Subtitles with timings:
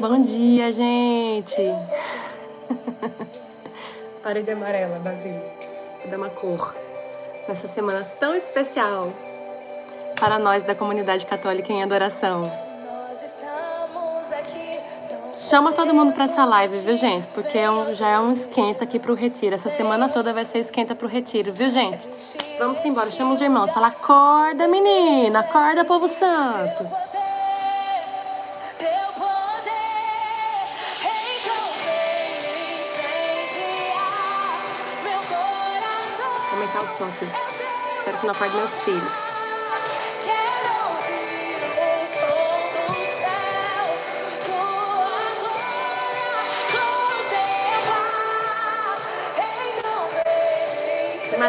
[0.00, 1.56] Bom dia, gente!
[4.22, 5.42] Parede amarela, Basílio.
[6.00, 6.74] Vou dar uma cor
[7.48, 9.12] nessa semana tão especial
[10.18, 12.65] para nós da comunidade católica em adoração.
[15.48, 17.28] Chama todo mundo para essa live, viu, gente?
[17.28, 19.54] Porque é um, já é um esquenta aqui pro retiro.
[19.54, 22.08] Essa semana toda vai ser esquenta pro retiro, viu, gente?
[22.58, 23.70] Vamos embora, chama os irmãos.
[23.70, 26.84] Fala, acorda, menina, acorda, povo santo.
[36.52, 37.26] aumentar o som aqui.
[37.98, 39.35] Espero que não apague meus filhos.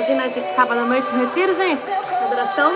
[0.08, 1.86] Imagina a gente sábado à noite no retiro, gente.
[1.92, 2.72] Adoração.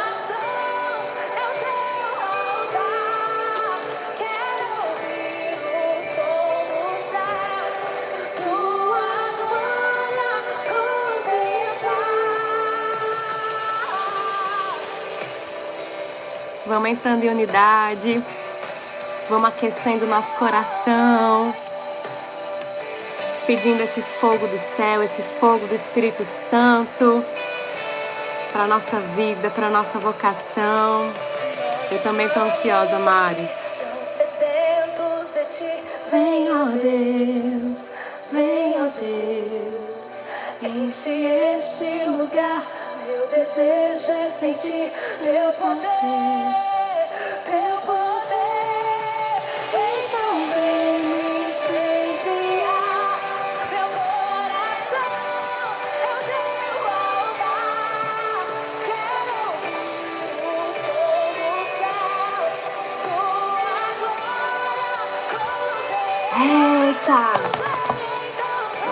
[16.66, 18.22] Vamos entrando em unidade.
[19.30, 21.70] Vamos aquecendo nosso coração.
[23.45, 27.25] Pedindo esse fogo do céu, esse fogo do Espírito Santo
[28.52, 31.11] para nossa vida, para nossa vocação.
[31.92, 33.50] Eu também estou ansiosa, Mari.
[36.11, 37.89] Vem, ó Deus,
[38.31, 40.23] vem, ó Deus,
[40.61, 41.09] enche
[41.55, 42.64] este lugar
[43.08, 44.92] meu desejo é sentir
[45.23, 46.70] teu poder,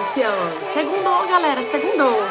[0.09, 0.73] Ansioso.
[0.73, 2.23] Segundou, galera, segundou.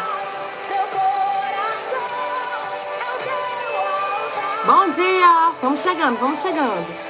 [4.66, 5.52] Bom dia!
[5.62, 7.07] Vamos chegando, vamos chegando.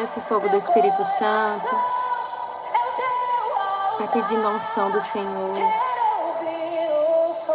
[0.00, 1.68] Pedindo esse fogo do Espírito Santo.
[3.98, 5.52] Vai pedindo a unção do Senhor.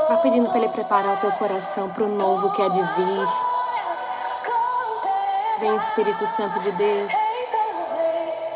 [0.07, 3.27] Vai pedindo para Ele preparar o teu coração para o novo que há de vir.
[5.59, 7.13] Vem Espírito Santo de Deus.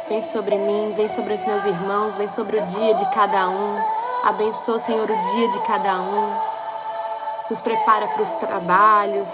[0.08, 3.82] Vem sobre mim, vem sobre os meus irmãos, vem sobre o dia de cada um.
[4.24, 6.34] Abençoa, Senhor, o dia de cada um.
[7.50, 9.30] Nos prepara para os trabalhos,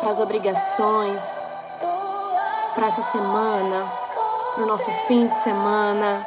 [0.00, 1.43] para as obrigações
[2.74, 3.86] para essa semana,
[4.54, 6.26] para o nosso fim de semana.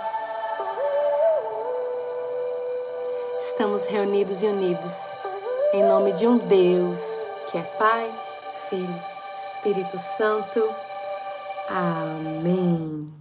[3.40, 4.94] Estamos reunidos e unidos
[5.73, 7.02] em nome de um Deus
[7.52, 8.09] que é Pai,
[8.70, 9.02] Filho,
[9.38, 10.64] Espírito Santo.
[11.67, 13.11] Amém.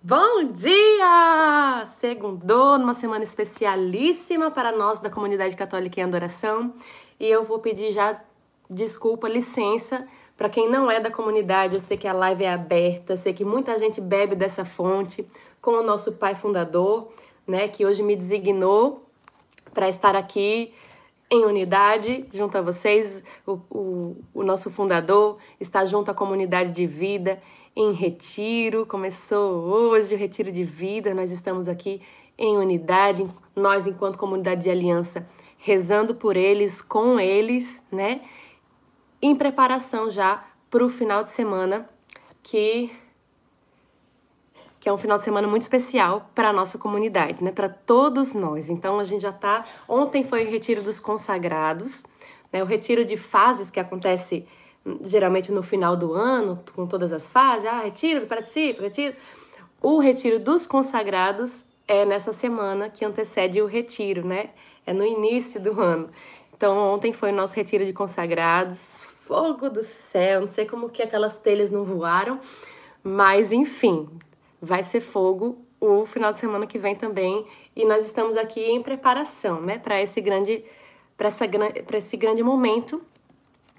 [0.00, 1.84] Bom dia!
[1.86, 6.72] Segundou, numa semana especialíssima para nós da comunidade católica em adoração.
[7.18, 8.20] E eu vou pedir já
[8.70, 10.06] desculpa, licença
[10.38, 13.34] para quem não é da comunidade, eu sei que a live é aberta, eu sei
[13.34, 15.26] que muita gente bebe dessa fonte,
[15.60, 17.08] com o nosso pai fundador,
[17.44, 19.02] né, que hoje me designou
[19.74, 20.72] para estar aqui
[21.28, 23.24] em unidade junto a vocês.
[23.44, 27.42] O, o, o nosso fundador está junto à comunidade de vida
[27.74, 28.86] em retiro.
[28.86, 32.00] Começou hoje o retiro de vida, nós estamos aqui
[32.38, 33.26] em unidade,
[33.56, 38.20] nós, enquanto comunidade de aliança, rezando por eles, com eles, né?
[39.20, 41.88] Em preparação já para o final de semana,
[42.42, 42.90] que,
[44.78, 47.50] que é um final de semana muito especial para a nossa comunidade, né?
[47.50, 48.70] Para todos nós.
[48.70, 49.64] Então a gente já tá.
[49.88, 52.04] Ontem foi o retiro dos consagrados,
[52.52, 52.62] né?
[52.62, 54.46] O retiro de fases que acontece
[55.02, 59.16] geralmente no final do ano, com todas as fases, ah, retiro, participa, retiro.
[59.82, 64.50] O retiro dos consagrados é nessa semana que antecede o retiro, né?
[64.86, 66.08] É no início do ano.
[66.56, 69.06] Então, ontem foi o nosso retiro de consagrados.
[69.28, 72.40] Fogo do céu, não sei como que aquelas telhas não voaram,
[73.04, 74.08] mas enfim,
[74.58, 77.46] vai ser fogo o final de semana que vem também.
[77.76, 80.64] E nós estamos aqui em preparação, né, para esse grande
[81.14, 83.02] para esse grande momento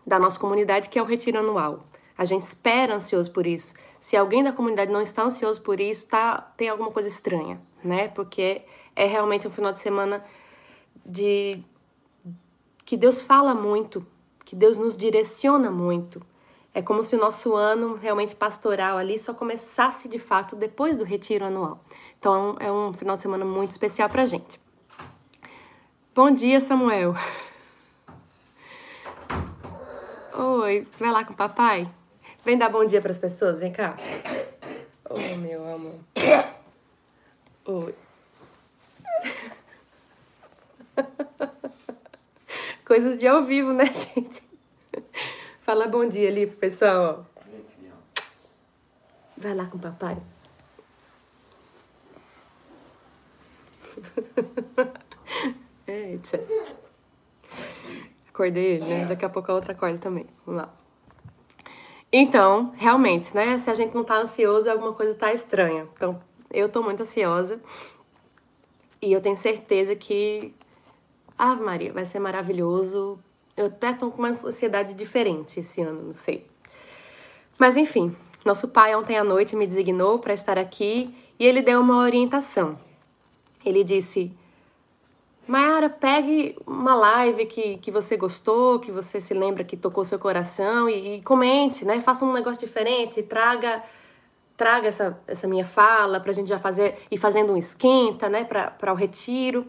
[0.05, 1.83] da nossa comunidade, que é o retiro anual.
[2.15, 3.73] A gente espera ansioso por isso.
[3.99, 8.07] Se alguém da comunidade não está ansioso por isso, tá, tem alguma coisa estranha, né?
[8.09, 8.61] Porque
[8.95, 10.23] é realmente um final de semana
[11.03, 11.63] de
[12.85, 14.05] que Deus fala muito,
[14.49, 16.25] que Deus nos direciona muito.
[16.73, 21.03] É como se o nosso ano realmente pastoral ali só começasse de fato depois do
[21.03, 21.85] retiro anual.
[22.17, 24.59] Então é um final de semana muito especial pra gente.
[26.15, 27.13] Bom dia, Samuel.
[30.33, 31.87] Oi, vai lá com o papai?
[32.43, 33.95] Vem dar bom dia para as pessoas, vem cá.
[35.07, 35.99] Oh, meu amor.
[37.65, 37.93] Oi.
[42.89, 44.41] Coisas de ao vivo, né, gente?
[45.61, 47.23] Fala bom dia ali pro pessoal.
[49.37, 50.17] Vai lá com o papai.
[55.85, 56.43] Eita.
[58.27, 59.05] Acordei ele, né?
[59.05, 60.25] Daqui a pouco a outra acorda também.
[60.43, 60.73] Vamos lá.
[62.11, 63.55] Então, realmente, né?
[63.59, 65.87] Se a gente não tá ansioso, alguma coisa tá estranha.
[65.93, 66.19] Então,
[66.49, 67.61] eu tô muito ansiosa.
[68.99, 70.55] E eu tenho certeza que.
[71.39, 73.17] Ave Maria, vai ser maravilhoso.
[73.55, 76.45] Eu até tô com uma ansiedade diferente esse ano, não sei.
[77.57, 78.13] Mas enfim,
[78.43, 82.77] nosso pai ontem à noite me designou para estar aqui e ele deu uma orientação.
[83.65, 84.37] Ele disse:
[85.47, 90.19] Mayara, pegue uma live que, que você gostou, que você se lembra que tocou seu
[90.19, 92.01] coração e, e comente, né?
[92.01, 93.81] Faça um negócio diferente, traga
[94.57, 98.91] traga essa, essa minha fala pra gente já fazer e fazendo um esquenta, né, para
[98.91, 99.65] o retiro.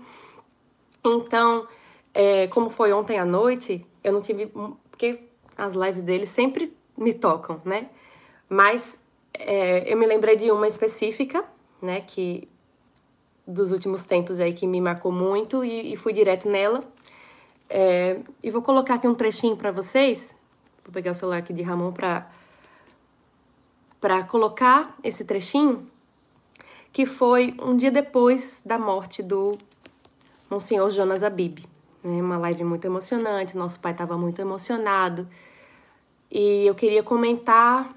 [1.05, 1.67] Então,
[2.13, 4.47] é, como foi ontem à noite, eu não tive.
[4.91, 5.19] Porque
[5.57, 7.89] as lives dele sempre me tocam, né?
[8.49, 8.99] Mas
[9.35, 11.43] é, eu me lembrei de uma específica,
[11.81, 12.49] né, que
[13.47, 16.85] dos últimos tempos aí que me marcou muito e, e fui direto nela.
[17.69, 20.37] É, e vou colocar aqui um trechinho para vocês.
[20.85, 22.31] Vou pegar o celular aqui de Ramon para
[24.01, 25.87] para colocar esse trechinho,
[26.91, 29.59] que foi um dia depois da morte do
[30.51, 31.61] Monsenhor Jonas Abib.
[32.03, 32.21] Né?
[32.21, 35.29] Uma live muito emocionante, nosso pai estava muito emocionado.
[36.31, 37.89] E eu queria comentar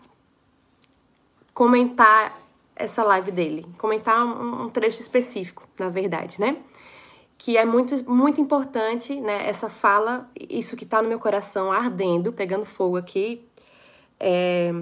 [1.53, 2.41] comentar
[2.75, 6.57] essa live dele, comentar um, um trecho específico, na verdade, né?
[7.37, 9.47] Que é muito, muito importante, né?
[9.47, 13.45] Essa fala, isso que tá no meu coração ardendo, pegando fogo aqui,
[14.19, 14.73] é,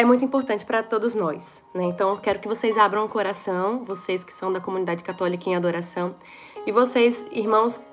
[0.00, 1.84] é muito importante para todos nós, né?
[1.84, 6.14] Então, quero que vocês abram o coração, vocês que são da comunidade católica em adoração,
[6.66, 7.84] e vocês, irmãos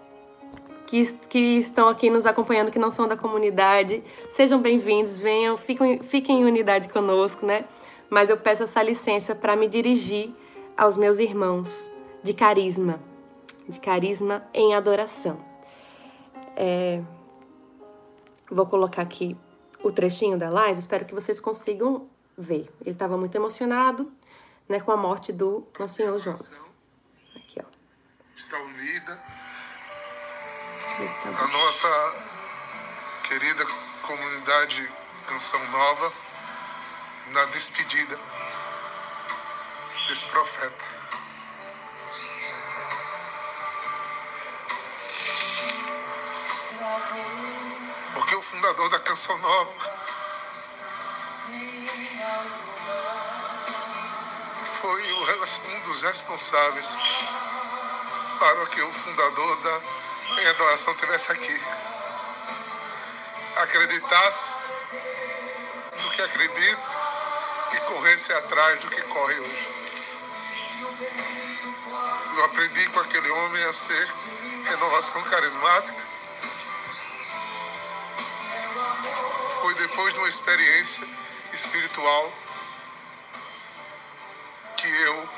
[0.86, 4.02] que, que estão aqui nos acompanhando, que não são da comunidade.
[4.30, 7.66] Sejam bem-vindos, venham, fiquem, fiquem em unidade conosco, né?
[8.10, 10.34] Mas eu peço essa licença para me dirigir
[10.78, 11.90] aos meus irmãos
[12.24, 13.02] de carisma,
[13.68, 15.38] de carisma em adoração.
[16.56, 17.02] É...
[18.50, 19.36] Vou colocar aqui
[19.84, 22.70] o trechinho da live, espero que vocês consigam ver.
[22.82, 24.12] Ele estava muito emocionado
[24.68, 26.70] né, com a morte do nosso Senhor Jonas.
[27.36, 27.66] Aqui, ó.
[28.36, 29.24] Está unida
[31.00, 31.88] a nossa
[33.28, 33.66] querida
[34.02, 34.90] comunidade
[35.28, 36.12] Canção Nova
[37.34, 38.18] na despedida
[40.08, 40.97] desse profeta.
[48.52, 49.74] Fundador da Canção Nova
[54.80, 56.96] foi um dos responsáveis
[58.40, 59.82] para que o fundador da
[60.42, 61.62] em adoração estivesse aqui.
[63.58, 64.54] Acreditasse
[66.02, 66.88] no que acredita
[67.74, 69.68] e corresse atrás do que corre hoje.
[72.38, 74.08] Eu aprendi com aquele homem a ser
[74.70, 76.07] renovação carismática.
[79.98, 81.08] Depois de uma experiência
[81.52, 82.32] espiritual
[84.78, 85.30] que eu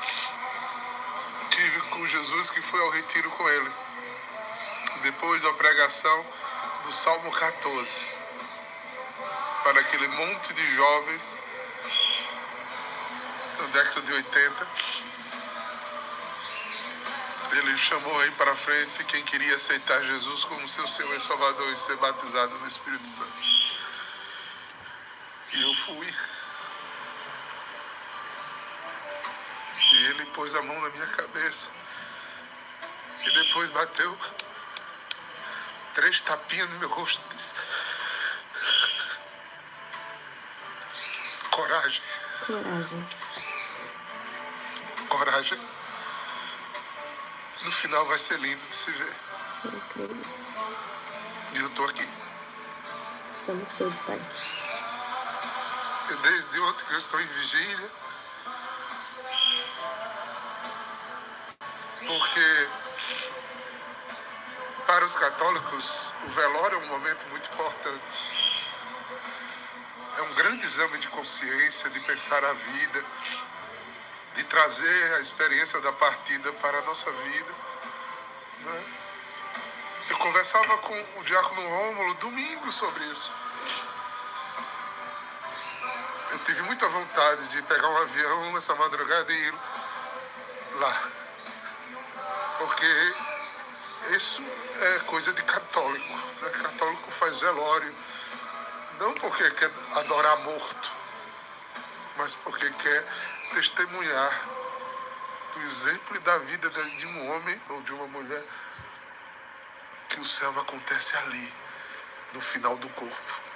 [2.06, 3.72] Jesus que foi ao retiro com ele.
[5.02, 6.26] Depois da pregação
[6.84, 8.06] do Salmo 14,
[9.62, 11.36] para aquele monte de jovens,
[13.58, 14.68] na década de 80,
[17.52, 21.76] ele chamou aí para frente quem queria aceitar Jesus como seu Senhor e Salvador e
[21.76, 23.69] ser batizado no Espírito Santo.
[25.52, 26.14] E eu fui.
[29.92, 31.70] E ele pôs a mão na minha cabeça.
[33.24, 34.18] E depois bateu
[35.94, 37.54] três tapinhas no meu rosto e disse:
[41.50, 42.02] Coragem.
[42.46, 43.08] Coragem.
[45.08, 45.58] Coragem.
[47.62, 49.16] No final vai ser lindo de se ver.
[49.64, 50.16] Incrível.
[51.52, 52.08] E eu tô aqui.
[53.40, 54.20] Estamos todos, Pai.
[56.16, 57.90] Desde ontem que eu estou em vigília.
[62.06, 62.68] Porque
[64.86, 68.66] para os católicos o velório é um momento muito importante.
[70.18, 73.04] É um grande exame de consciência, de pensar a vida,
[74.34, 77.54] de trazer a experiência da partida para a nossa vida.
[78.60, 78.84] né?
[80.10, 83.30] Eu conversava com o diácono Rômulo domingo sobre isso.
[86.50, 89.54] Tive muita vontade de pegar um avião essa madrugada e ir
[90.80, 91.10] lá.
[92.58, 93.14] Porque
[94.16, 94.42] isso
[94.80, 96.16] é coisa de católico.
[96.42, 96.50] Né?
[96.60, 97.94] Católico faz velório.
[98.98, 100.90] Não porque quer adorar morto,
[102.16, 103.06] mas porque quer
[103.54, 104.42] testemunhar
[105.54, 108.44] do exemplo e da vida de um homem ou de uma mulher
[110.08, 111.54] que o céu acontece ali,
[112.32, 113.49] no final do corpo.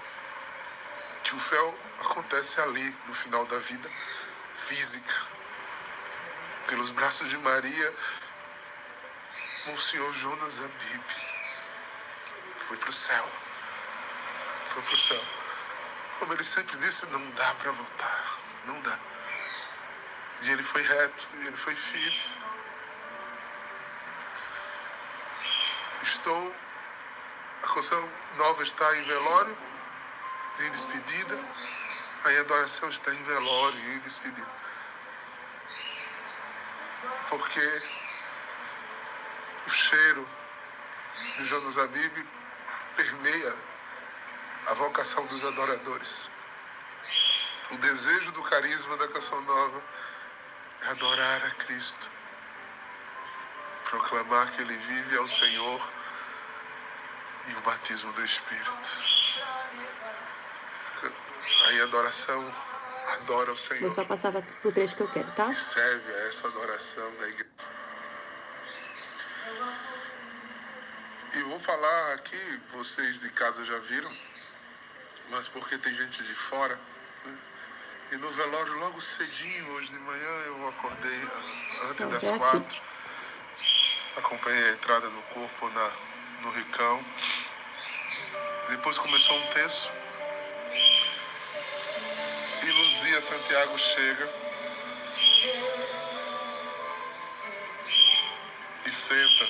[1.24, 3.90] Que o céu acontece ali, no final da vida
[4.54, 5.14] física.
[6.68, 7.94] Pelos braços de Maria,
[9.66, 11.02] Monsenhor Jonas Abib
[12.60, 13.28] foi para o céu.
[14.62, 15.24] Foi para o céu.
[16.18, 18.38] Como ele sempre disse, não dá para voltar.
[18.66, 18.98] Não dá.
[20.42, 22.22] E ele foi reto, e ele foi firme.
[26.02, 26.54] Estou.
[27.62, 29.56] A canção nova está em velório,
[30.60, 31.38] em despedida.
[32.24, 34.48] A adoração está em velório e em despedida.
[37.28, 37.82] Porque
[39.66, 40.28] o cheiro
[41.36, 42.26] de Jonas Abib
[42.96, 43.54] permeia
[44.68, 46.30] a vocação dos adoradores.
[47.70, 49.82] O desejo do carisma da canção nova
[50.82, 52.10] é adorar a Cristo,
[53.84, 55.90] proclamar que Ele vive ao Senhor
[57.48, 59.13] e o batismo do Espírito.
[61.66, 62.52] Aí adoração
[63.18, 65.54] adora o Senhor Vou só passar pro trecho que eu quero, tá?
[65.54, 67.74] serve a essa adoração da igreja.
[71.34, 74.10] E vou falar aqui, vocês de casa já viram,
[75.30, 76.78] mas porque tem gente de fora.
[77.24, 77.36] né?
[78.12, 81.20] E no velório, logo cedinho, hoje de manhã, eu acordei
[81.90, 82.38] antes das é aqui.
[82.38, 82.82] quatro.
[84.16, 85.90] Acompanhei a entrada do corpo na,
[86.42, 87.04] no Ricão.
[88.68, 89.90] Depois começou um terço.
[93.24, 94.28] Santiago chega
[98.84, 99.48] e senta.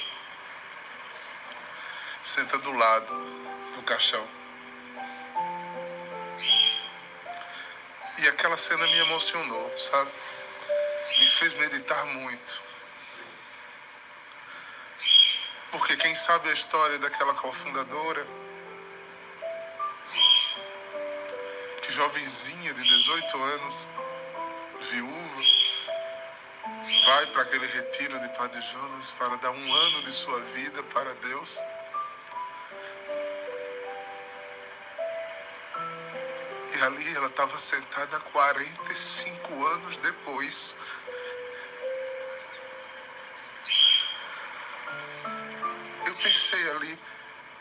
[2.22, 3.12] Senta do lado
[3.74, 4.24] do caixão.
[8.18, 10.12] E aquela cena me emocionou, sabe?
[11.18, 12.62] Me fez meditar muito.
[15.72, 18.24] Porque quem sabe a história daquela cofundadora,
[21.94, 23.86] jovenzinha de 18 anos,
[24.80, 25.42] viúva,
[27.06, 31.14] vai para aquele retiro de Padre Jonas para dar um ano de sua vida para
[31.14, 31.56] Deus.
[36.76, 40.76] E ali ela estava sentada 45 anos depois.
[46.04, 46.98] Eu pensei ali,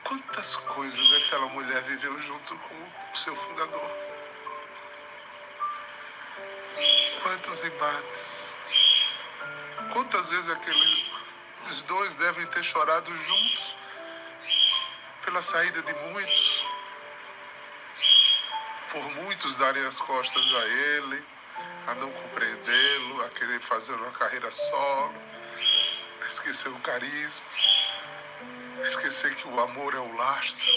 [0.03, 2.75] quantas coisas aquela mulher viveu junto com
[3.13, 4.12] o seu fundador.
[7.23, 8.49] Quantos embates.
[9.93, 13.77] Quantas vezes aqueles dois devem ter chorado juntos
[15.23, 16.67] pela saída de muitos,
[18.91, 21.25] por muitos darem as costas a ele,
[21.87, 25.15] a não compreendê-lo, a querer fazer uma carreira solo,
[26.23, 27.45] a esquecer o carisma,
[28.83, 30.67] a esquecer que o amor é o lastro.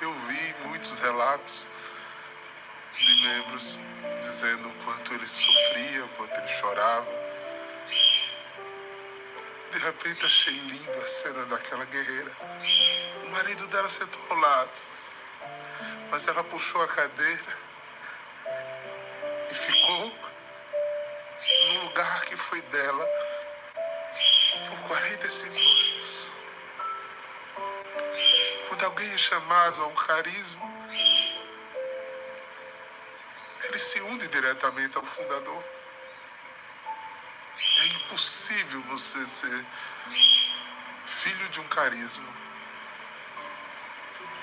[0.00, 1.68] Eu vi muitos relatos
[2.98, 3.78] de membros
[4.20, 7.06] dizendo o quanto ele sofria, o quanto ele chorava,
[9.70, 12.32] de repente achei lindo a cena daquela guerreira.
[13.24, 14.80] O marido dela sentou ao lado,
[16.10, 17.58] mas ela puxou a cadeira
[19.50, 20.18] e ficou
[21.68, 23.06] no lugar que foi dela
[24.68, 26.32] por 45 anos.
[28.68, 30.75] Quando alguém é chamado a um carisma,
[33.64, 35.64] ele se une diretamente ao fundador.
[37.80, 39.66] É impossível você ser
[41.06, 42.28] filho de um carisma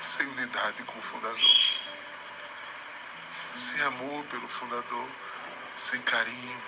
[0.02, 1.58] sem unidade com o fundador,
[3.56, 5.08] sem amor pelo fundador,
[5.78, 6.64] sem carinho,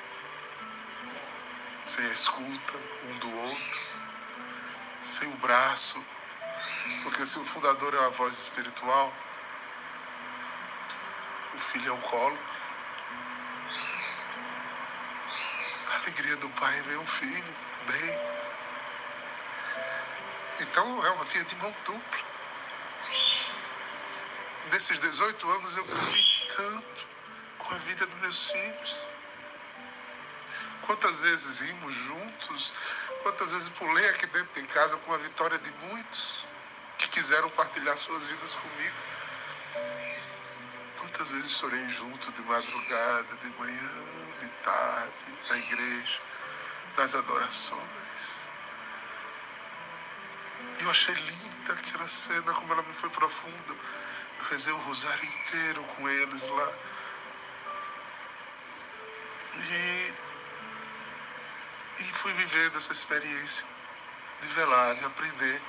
[1.85, 2.77] sem a escuta
[3.09, 3.81] um do outro,
[5.01, 6.01] sem o braço,
[7.03, 9.13] porque se o fundador é uma voz espiritual,
[11.55, 12.37] o filho é o colo.
[15.91, 17.55] A alegria do pai é ver um filho
[17.87, 18.19] bem.
[20.59, 22.25] Então é uma via de mão dupla.
[24.71, 27.07] Nesses 18 anos eu cresci tanto
[27.57, 29.05] com a vida dos meus filhos.
[30.85, 32.73] Quantas vezes rimos juntos,
[33.23, 36.45] quantas vezes pulei aqui dentro de casa com a vitória de muitos
[36.97, 38.95] que quiseram partilhar suas vidas comigo.
[41.05, 43.91] Quantas vezes chorei junto de madrugada, de manhã,
[44.39, 46.19] de tarde, na igreja,
[46.97, 47.79] nas adorações.
[50.79, 53.75] Eu achei linda aquela cena, como ela me foi profunda.
[54.39, 56.73] Eu rezei o rosário inteiro com eles lá.
[59.57, 60.13] E,
[61.99, 63.67] e fui vivendo essa experiência
[64.41, 65.61] de velar, de aprender,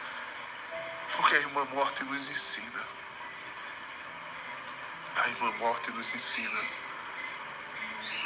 [1.13, 2.96] porque a irmã morte nos ensina.
[5.17, 6.61] A irmã morte nos ensina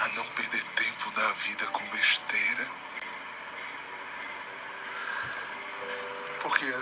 [0.01, 2.69] a não perder tempo na vida com besteira.
[6.41, 6.75] Porque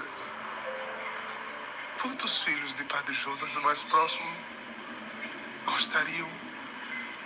[2.01, 4.37] quantos filhos de Padre Jonas, mais próximo,
[5.67, 6.31] gostariam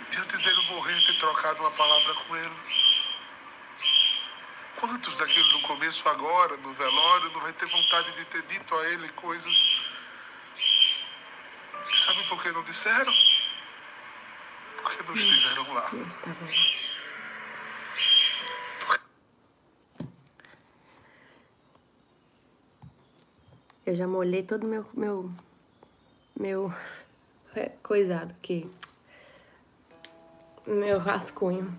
[0.09, 2.55] de antes dele morrer ter trocado uma palavra com ele?
[4.75, 8.89] Quantos daqueles no começo agora, no velório, não vai ter vontade de ter dito a
[8.89, 9.72] ele coisas
[11.91, 13.13] Sabe por que não disseram?
[14.81, 15.91] Porque não estiveram lá.
[23.85, 25.31] Eu já molhei todo meu meu
[26.39, 26.73] meu
[27.55, 28.69] é, coisado aqui.
[30.65, 31.77] Meu rascunho.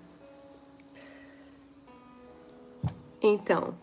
[3.22, 3.74] Então,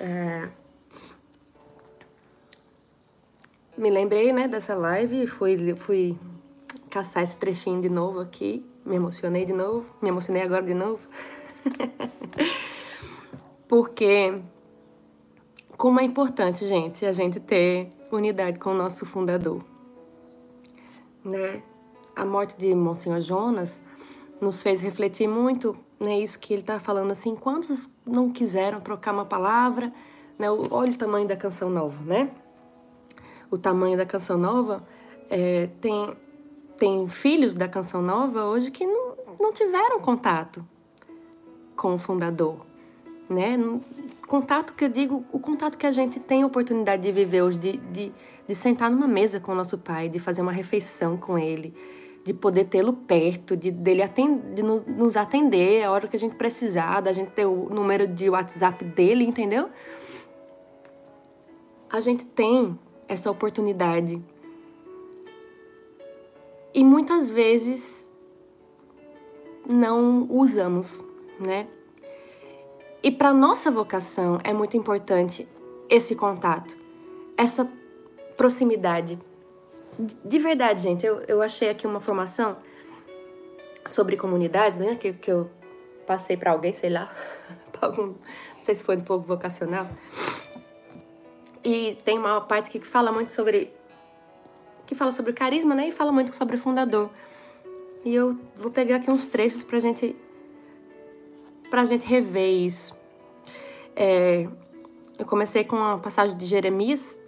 [0.00, 0.48] é,
[3.78, 6.18] me lembrei, né, dessa live e fui, fui
[6.90, 8.66] caçar esse trechinho de novo aqui.
[8.84, 9.88] Me emocionei de novo.
[10.02, 10.98] Me emocionei agora de novo.
[13.68, 14.40] Porque
[15.76, 19.64] como é importante, gente, a gente ter unidade com o nosso fundador.
[21.24, 21.62] Né?
[22.16, 23.80] A morte de Monsenhor Jonas
[24.40, 26.18] nos fez refletir muito, né?
[26.18, 29.92] Isso que ele está falando assim, quantos não quiseram trocar uma palavra,
[30.38, 30.50] né?
[30.50, 32.30] Olha o tamanho da canção nova, né?
[33.50, 34.82] O tamanho da canção nova,
[35.30, 36.16] é, tem,
[36.76, 40.64] tem filhos da canção nova hoje que não, não tiveram contato
[41.76, 42.66] com o fundador,
[43.28, 43.56] né?
[44.26, 47.58] Contato que eu digo, o contato que a gente tem a oportunidade de viver hoje,
[47.58, 48.12] de, de,
[48.46, 51.72] de sentar numa mesa com o nosso pai, de fazer uma refeição com ele,
[52.24, 56.34] de poder tê-lo perto, de dele atender, de nos atender a hora que a gente
[56.34, 59.70] precisar, da gente ter o número de WhatsApp dele, entendeu?
[61.88, 64.22] A gente tem essa oportunidade.
[66.74, 68.12] E muitas vezes
[69.66, 71.04] não usamos,
[71.40, 71.66] né?
[73.02, 75.48] E para nossa vocação é muito importante
[75.88, 76.76] esse contato,
[77.36, 77.70] essa
[78.36, 79.18] proximidade.
[80.24, 82.56] De verdade, gente, eu, eu achei aqui uma formação
[83.86, 84.96] sobre comunidades, né?
[84.96, 85.50] Que, que eu
[86.06, 87.14] passei para alguém, sei lá,
[87.80, 88.16] algum, não
[88.62, 89.86] sei se foi um pouco vocacional.
[91.64, 93.72] E tem uma parte que fala muito sobre.
[94.86, 95.88] que fala sobre carisma, né?
[95.88, 97.10] E fala muito sobre o fundador.
[98.04, 100.16] E eu vou pegar aqui uns trechos pra gente.
[101.70, 102.96] pra gente rever isso.
[103.94, 104.48] É,
[105.18, 107.18] eu comecei com a passagem de Jeremias,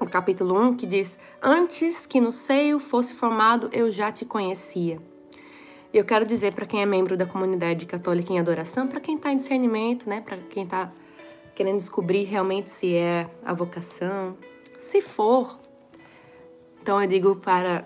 [0.00, 4.98] no capítulo 1, que diz: Antes que no seio fosse formado, eu já te conhecia.
[5.92, 9.30] Eu quero dizer para quem é membro da comunidade católica em adoração, para quem está
[9.30, 10.90] em discernimento, né, para quem está
[11.54, 14.36] querendo descobrir realmente se é a vocação.
[14.80, 15.58] Se for,
[16.80, 17.84] então eu digo para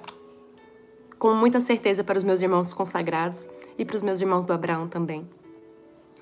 [1.19, 3.49] com muita certeza para os meus irmãos consagrados
[3.79, 5.29] e para os meus irmãos do Abraão também.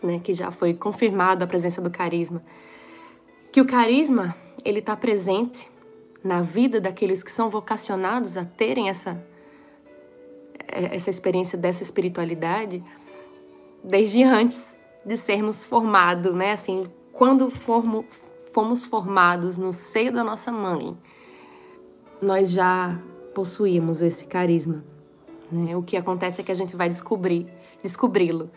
[0.02, 2.42] né, que já foi confirmado a presença do carisma,
[3.50, 5.70] que o carisma ele está presente
[6.22, 9.24] na vida daqueles que são vocacionados a terem essa
[10.66, 12.82] essa experiência dessa espiritualidade
[13.82, 16.52] desde antes de sermos formados, né?
[16.52, 18.04] Assim, quando formos,
[18.52, 20.96] fomos formados no seio da nossa mãe,
[22.20, 22.98] nós já
[23.32, 24.84] possuímos esse carisma.
[25.50, 25.76] Né?
[25.76, 27.46] O que acontece é que a gente vai descobrir,
[27.82, 28.50] descobri-lo,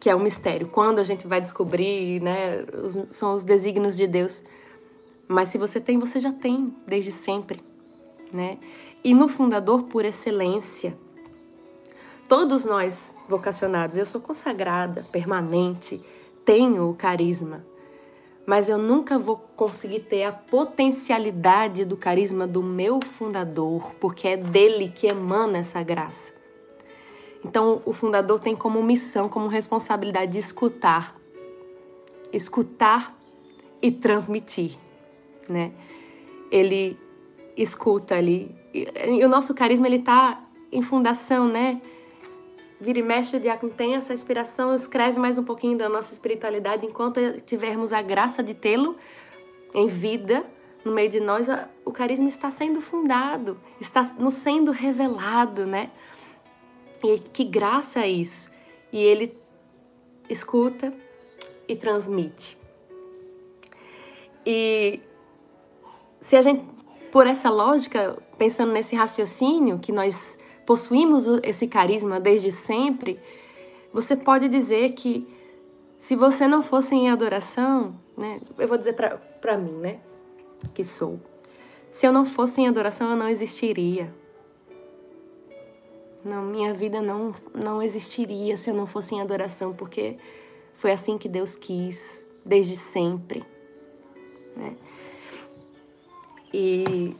[0.00, 0.66] que é um mistério.
[0.66, 2.64] Quando a gente vai descobrir, né?
[2.82, 4.42] Os, são os desígnios de Deus.
[5.28, 7.62] Mas se você tem, você já tem desde sempre,
[8.32, 8.58] né?
[9.04, 10.96] E no fundador por excelência,
[12.28, 16.02] todos nós vocacionados, eu sou consagrada, permanente,
[16.44, 17.64] tenho o carisma,
[18.46, 24.36] mas eu nunca vou conseguir ter a potencialidade do carisma do meu fundador, porque é
[24.36, 26.32] dele que emana essa graça.
[27.44, 31.16] Então, o fundador tem como missão, como responsabilidade de escutar,
[32.32, 33.16] escutar
[33.80, 34.76] e transmitir,
[35.48, 35.72] né?
[36.50, 36.98] Ele
[37.56, 41.80] escuta ali, e o nosso carisma ele tá em fundação, né?
[42.80, 46.86] Vira e mexe, o diácono tem essa inspiração, escreve mais um pouquinho da nossa espiritualidade
[46.86, 48.96] enquanto tivermos a graça de tê-lo
[49.74, 50.44] em vida
[50.84, 51.46] no meio de nós,
[51.84, 55.90] o carisma está sendo fundado, está nos sendo revelado, né?
[57.04, 58.50] E que graça é isso!
[58.92, 59.36] E ele
[60.28, 60.92] escuta
[61.68, 62.56] e transmite.
[64.44, 65.00] E
[66.20, 66.64] se a gente,
[67.12, 70.38] por essa lógica, pensando nesse raciocínio que nós
[70.70, 73.18] possuímos esse carisma desde sempre,
[73.92, 75.26] você pode dizer que
[75.98, 79.98] se você não fosse em adoração, né, eu vou dizer para mim, né,
[80.72, 81.18] que sou,
[81.90, 84.14] se eu não fosse em adoração, eu não existiria.
[86.24, 90.18] Não, minha vida não, não existiria se eu não fosse em adoração, porque
[90.76, 93.44] foi assim que Deus quis, desde sempre.
[94.56, 94.76] Né?
[96.54, 97.16] E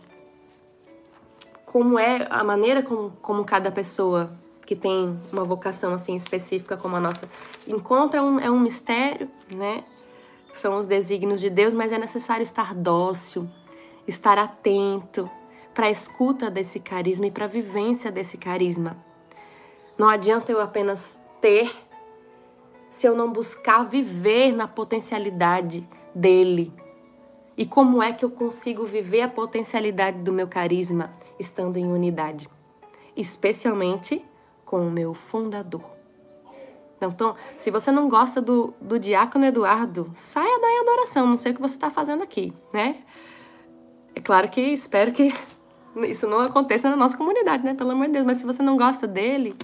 [1.71, 4.33] como é a maneira como, como cada pessoa
[4.67, 7.31] que tem uma vocação assim específica como a nossa
[7.65, 9.85] encontra um, é um mistério, né?
[10.53, 13.49] São os desígnios de Deus, mas é necessário estar dócil,
[14.05, 15.31] estar atento
[15.73, 18.97] para a escuta desse carisma e para a vivência desse carisma.
[19.97, 21.71] Não adianta eu apenas ter
[22.91, 26.73] se eu não buscar viver na potencialidade dele.
[27.61, 31.13] E como é que eu consigo viver a potencialidade do meu carisma?
[31.39, 32.49] estando em unidade,
[33.17, 34.25] especialmente
[34.65, 35.83] com o meu fundador.
[37.01, 41.55] Então, se você não gosta do, do diácono Eduardo, saia da adoração, não sei o
[41.55, 43.03] que você está fazendo aqui, né?
[44.15, 45.33] É claro que espero que
[46.07, 47.73] isso não aconteça na nossa comunidade, né?
[47.73, 49.57] Pelo amor de Deus, mas se você não gosta dele,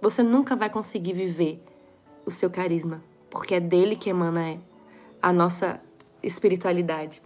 [0.00, 1.62] você nunca vai conseguir viver
[2.26, 4.60] o seu carisma, porque é dele que emana
[5.22, 5.80] a nossa
[6.22, 7.22] espiritualidade.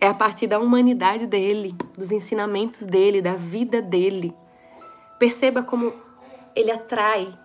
[0.00, 4.34] É a partir da humanidade dele, dos ensinamentos dele, da vida dele.
[5.18, 5.92] Perceba como
[6.54, 7.36] ele atrai,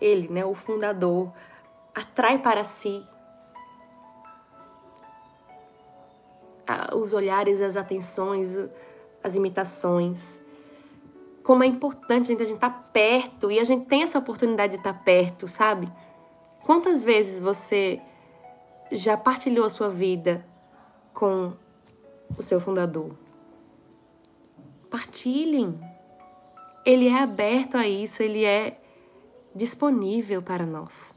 [0.00, 1.32] ele, né, o fundador,
[1.94, 3.04] atrai para si
[6.94, 8.58] os olhares, as atenções,
[9.22, 10.40] as imitações.
[11.42, 14.74] Como é importante gente, a gente estar tá perto e a gente tem essa oportunidade
[14.74, 15.90] de estar tá perto, sabe?
[16.64, 18.00] Quantas vezes você
[18.92, 20.46] já partilhou a sua vida
[21.14, 21.52] com
[22.36, 23.12] o seu fundador.
[24.90, 25.80] Partilhem.
[26.84, 28.78] Ele é aberto a isso, ele é
[29.54, 31.14] disponível para nós.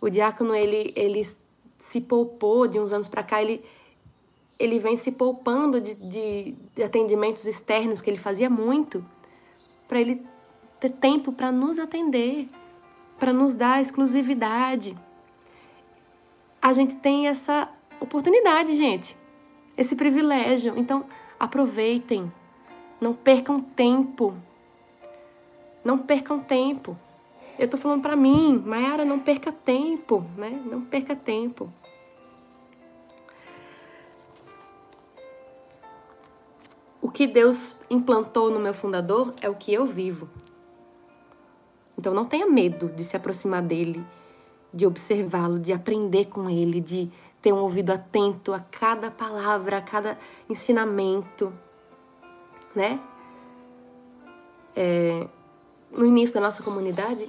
[0.00, 1.26] O diácono ele, ele
[1.78, 3.64] se poupou de uns anos para cá, ele,
[4.58, 9.04] ele vem se poupando de, de, de atendimentos externos que ele fazia muito,
[9.88, 10.24] para ele
[10.78, 12.48] ter tempo para nos atender,
[13.18, 14.96] para nos dar exclusividade.
[16.60, 17.68] A gente tem essa
[18.00, 19.20] oportunidade, gente
[19.80, 20.74] esse privilégio.
[20.76, 21.06] Então,
[21.38, 22.30] aproveitem.
[23.00, 24.36] Não percam tempo.
[25.82, 26.96] Não percam tempo.
[27.58, 30.50] Eu tô falando para mim, Mayara, não perca tempo, né?
[30.66, 31.72] Não perca tempo.
[37.00, 40.28] O que Deus implantou no meu fundador é o que eu vivo.
[41.98, 44.04] Então não tenha medo de se aproximar dele,
[44.72, 47.10] de observá-lo, de aprender com ele, de
[47.42, 51.52] ter um ouvido atento a cada palavra, a cada ensinamento,
[52.74, 53.00] né?
[54.76, 55.26] É,
[55.90, 57.28] no início da nossa comunidade,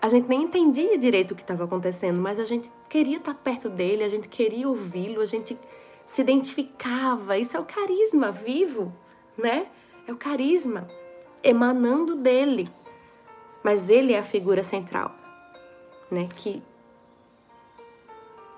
[0.00, 3.68] a gente nem entendia direito o que estava acontecendo, mas a gente queria estar perto
[3.68, 5.58] dele, a gente queria ouvi-lo, a gente
[6.04, 7.38] se identificava.
[7.38, 8.92] Isso é o carisma vivo,
[9.36, 9.66] né?
[10.06, 10.88] É o carisma
[11.42, 12.68] emanando dele.
[13.62, 15.14] mas ele é a figura central,
[16.12, 16.28] né?
[16.36, 16.62] Que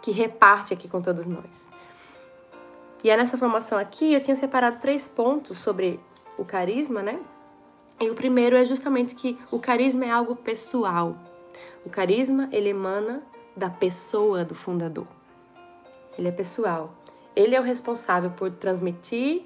[0.02, 1.66] que reparte aqui com todos nós.
[3.02, 5.98] E é nessa formação aqui eu tinha separado três pontos sobre
[6.36, 7.18] o carisma, né?
[7.98, 11.16] E o primeiro é justamente que o carisma é algo pessoal.
[11.86, 13.22] O carisma ele emana
[13.56, 15.06] da pessoa do fundador.
[16.18, 16.92] Ele é pessoal.
[17.34, 19.44] Ele é o responsável por transmitir,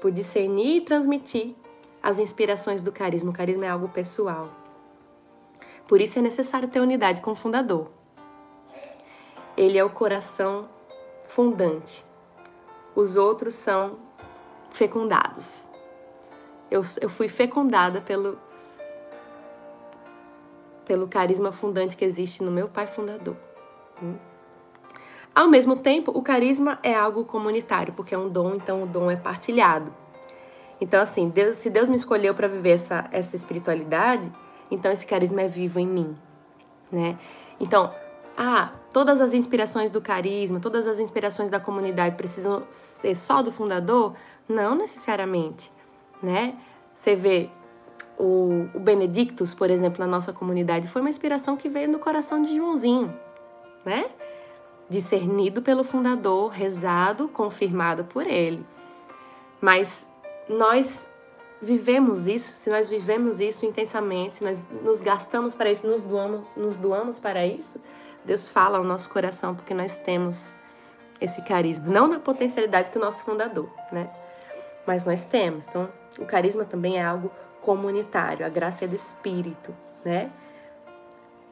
[0.00, 1.54] por discernir e transmitir
[2.02, 3.30] as inspirações do carisma.
[3.30, 4.48] O carisma é algo pessoal.
[5.88, 7.88] Por isso é necessário ter unidade com o fundador.
[9.56, 10.68] Ele é o coração
[11.26, 12.04] fundante.
[12.94, 13.98] Os outros são
[14.70, 15.66] fecundados.
[16.70, 18.38] Eu, eu fui fecundada pelo,
[20.84, 23.36] pelo carisma fundante que existe no meu pai fundador.
[24.02, 24.16] Hum?
[25.34, 29.10] Ao mesmo tempo, o carisma é algo comunitário, porque é um dom, então o dom
[29.10, 29.94] é partilhado.
[30.80, 34.30] Então, assim, Deus, se Deus me escolheu para viver essa, essa espiritualidade,
[34.70, 36.16] então esse carisma é vivo em mim,
[36.90, 37.18] né?
[37.60, 37.92] Então,
[38.36, 43.50] ah, todas as inspirações do carisma, todas as inspirações da comunidade precisam ser só do
[43.50, 44.14] fundador?
[44.48, 45.70] Não necessariamente,
[46.22, 46.54] né?
[46.94, 47.50] Você vê
[48.18, 52.42] o, o Benedictus, por exemplo, na nossa comunidade, foi uma inspiração que veio no coração
[52.42, 53.14] de Joãozinho,
[53.84, 54.10] né?
[54.88, 58.64] Discernido pelo fundador, rezado, confirmado por ele.
[59.60, 60.06] Mas
[60.48, 61.08] nós
[61.60, 66.42] vivemos isso, se nós vivemos isso intensamente, se nós nos gastamos para isso, nos doamos,
[66.56, 67.80] nos doamos para isso,
[68.24, 70.52] Deus fala ao nosso coração porque nós temos
[71.20, 74.08] esse carisma, não na potencialidade que o nosso fundador, né?
[74.86, 75.66] Mas nós temos.
[75.66, 80.30] Então, o carisma também é algo comunitário, a graça é do espírito, né?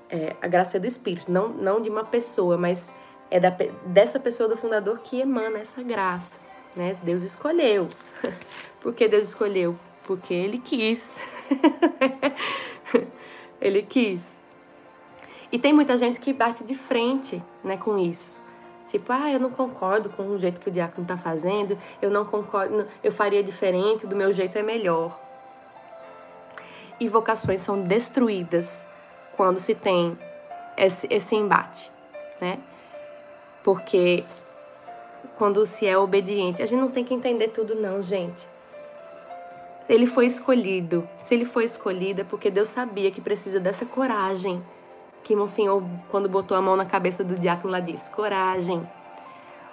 [0.09, 2.91] É, a graça é do espírito, não, não de uma pessoa, mas
[3.29, 3.53] é da,
[3.87, 6.39] dessa pessoa do fundador que emana essa graça,
[6.77, 6.97] né?
[7.03, 7.89] Deus escolheu.
[8.81, 9.77] Por que Deus escolheu?
[10.07, 11.19] Porque Ele quis.
[13.61, 14.41] ele quis.
[15.51, 18.41] E tem muita gente que bate de frente né, com isso.
[18.89, 22.25] Tipo, ah, eu não concordo com o jeito que o diácono está fazendo, eu não
[22.25, 25.21] concordo, eu faria diferente, do meu jeito é melhor.
[27.01, 28.87] E vocações são destruídas
[29.37, 30.17] quando se tem
[30.77, 31.91] esse, esse embate,
[32.41, 32.59] né?
[33.65, 34.25] Porque
[35.37, 38.47] quando se é obediente, a gente não tem que entender tudo, não, gente.
[39.89, 41.09] Ele foi escolhido.
[41.19, 44.63] Se ele foi escolhido é porque Deus sabia que precisa dessa coragem.
[45.23, 48.87] Que Monsenhor, quando botou a mão na cabeça do diácono lá, disse: coragem.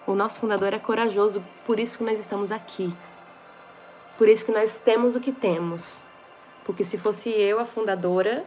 [0.06, 2.94] O nosso fundador é corajoso, por isso que nós estamos aqui.
[4.18, 6.04] Por isso que nós temos o que temos.
[6.66, 8.46] Porque se fosse eu a fundadora,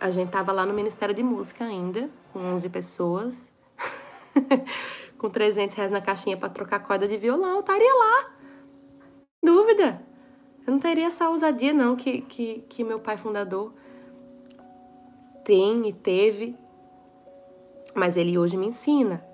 [0.00, 3.52] a gente tava lá no Ministério de Música ainda, com 11 pessoas,
[5.16, 8.30] com 300 reais na caixinha para trocar corda de violão, eu estaria lá.
[9.42, 10.15] Dúvida.
[10.66, 13.72] Eu não teria essa ousadia, não, que, que, que meu pai fundador
[15.44, 16.56] tem e teve.
[17.94, 19.24] Mas ele hoje me ensina,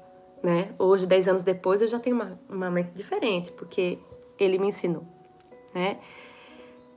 [0.43, 0.75] né?
[0.79, 3.99] Hoje, dez anos depois, eu já tenho uma, uma mente diferente, porque
[4.39, 5.05] ele me ensinou,
[5.75, 5.99] né?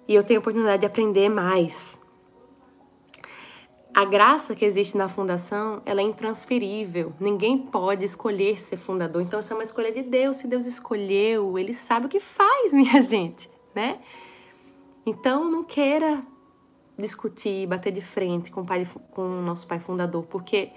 [0.08, 2.00] E eu tenho a oportunidade de aprender mais.
[3.96, 7.14] A graça que existe na fundação, ela é intransferível.
[7.18, 9.22] Ninguém pode escolher ser fundador.
[9.22, 10.36] Então, isso é uma escolha de Deus.
[10.36, 14.00] Se Deus escolheu, Ele sabe o que faz, minha gente, né?
[15.06, 16.24] Então, não queira
[16.98, 20.72] discutir, bater de frente com o, pai, com o nosso pai fundador, porque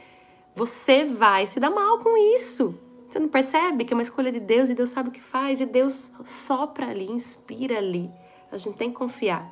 [0.54, 2.78] você vai se dar mal com isso.
[3.08, 5.60] Você não percebe que é uma escolha de Deus e Deus sabe o que faz
[5.60, 8.10] e Deus sopra ali, inspira ali.
[8.52, 9.50] A gente tem que confiar.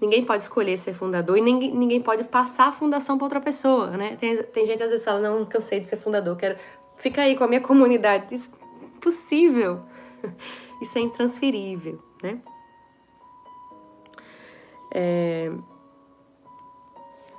[0.00, 3.90] Ninguém pode escolher ser fundador e ninguém, ninguém pode passar a fundação para outra pessoa,
[3.96, 4.16] né?
[4.16, 6.58] Tem, tem gente às vezes fala, não, cansei de ser fundador, quero
[6.96, 8.34] ficar aí com a minha comunidade.
[8.34, 9.82] Isso é impossível.
[10.82, 12.40] Isso é intransferível, né?
[14.92, 15.50] É...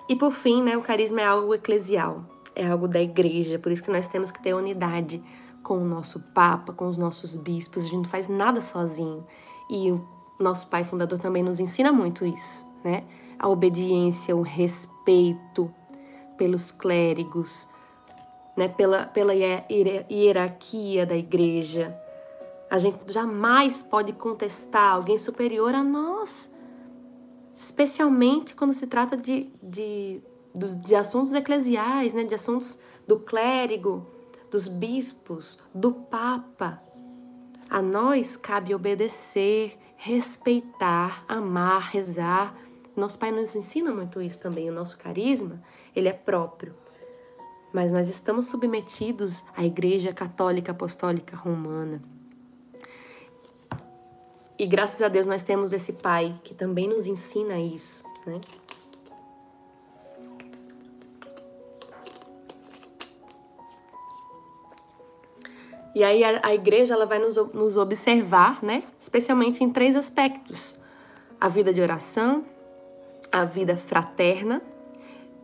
[0.09, 3.83] E por fim, né, o carisma é algo eclesial, é algo da igreja, por isso
[3.83, 5.23] que nós temos que ter unidade
[5.63, 9.25] com o nosso Papa, com os nossos bispos, a gente não faz nada sozinho.
[9.69, 10.05] E o
[10.37, 13.05] nosso pai fundador também nos ensina muito isso, né?
[13.39, 15.73] A obediência, o respeito
[16.37, 17.67] pelos clérigos,
[18.55, 18.67] né?
[18.67, 21.97] pela, pela hierarquia da igreja.
[22.69, 26.52] A gente jamais pode contestar alguém superior a nós
[27.55, 30.21] especialmente quando se trata de, de,
[30.85, 34.07] de assuntos eclesiais, né, de assuntos do clérigo,
[34.49, 36.81] dos bispos, do papa.
[37.69, 42.55] A nós cabe obedecer, respeitar, amar, rezar.
[42.95, 44.69] Nosso Pai nos ensina muito isso também.
[44.69, 45.61] O nosso carisma,
[45.95, 46.75] ele é próprio.
[47.73, 52.03] Mas nós estamos submetidos à Igreja Católica Apostólica Romana.
[54.57, 58.39] E graças a Deus nós temos esse pai que também nos ensina isso, né?
[65.95, 68.83] E aí a, a igreja ela vai nos, nos observar, né?
[68.99, 70.75] Especialmente em três aspectos:
[71.39, 72.45] a vida de oração,
[73.31, 74.61] a vida fraterna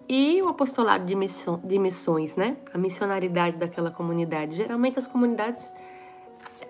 [0.07, 2.57] e o apostolado de, missão, de missões, né?
[2.73, 4.55] A missionaridade daquela comunidade.
[4.55, 5.71] Geralmente as comunidades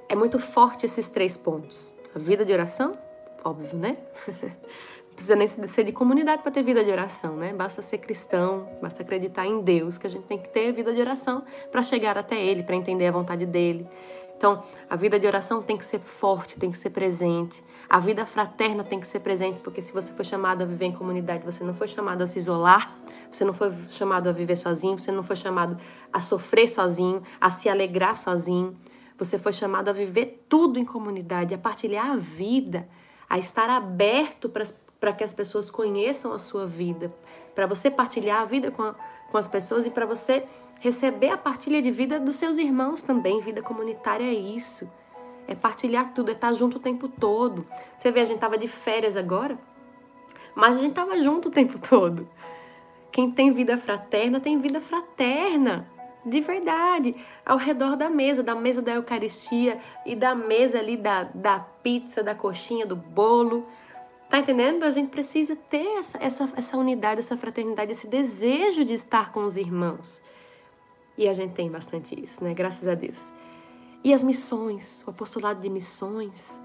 [0.10, 1.90] é muito forte esses três pontos.
[2.20, 2.98] Vida de oração,
[3.44, 3.98] óbvio, né?
[5.20, 7.52] precisa nem ser de comunidade para ter vida de oração, né?
[7.52, 11.02] Basta ser cristão, basta acreditar em Deus, que a gente tem que ter vida de
[11.02, 13.86] oração para chegar até Ele, para entender a vontade dele.
[14.38, 17.62] Então, a vida de oração tem que ser forte, tem que ser presente.
[17.90, 20.94] A vida fraterna tem que ser presente, porque se você foi chamado a viver em
[20.94, 22.98] comunidade, você não foi chamado a se isolar,
[23.30, 25.78] você não foi chamado a viver sozinho, você não foi chamado
[26.14, 28.78] a sofrer sozinho, a se alegrar sozinho.
[29.20, 32.88] Você foi chamado a viver tudo em comunidade, a partilhar a vida,
[33.30, 37.14] a estar aberto para que as pessoas conheçam a sua vida,
[37.54, 38.96] para você partilhar a vida com, a,
[39.30, 40.46] com as pessoas e para você
[40.80, 43.42] receber a partilha de vida dos seus irmãos também.
[43.42, 44.90] Vida comunitária é isso.
[45.46, 47.68] É partilhar tudo, é estar junto o tempo todo.
[47.98, 49.60] Você vê, a gente tava de férias agora,
[50.56, 52.26] mas a gente tava junto o tempo todo.
[53.12, 55.90] Quem tem vida fraterna tem vida fraterna,
[56.26, 61.24] de verdade, ao redor da mesa, da mesa da Eucaristia e da mesa ali da,
[61.24, 63.66] da pizza, da coxinha, do bolo.
[64.30, 64.84] Tá entendendo?
[64.84, 69.46] A gente precisa ter essa, essa, essa unidade, essa fraternidade, esse desejo de estar com
[69.46, 70.22] os irmãos.
[71.18, 72.54] E a gente tem bastante isso, né?
[72.54, 73.32] Graças a Deus.
[74.04, 76.62] E as missões, o apostolado de missões,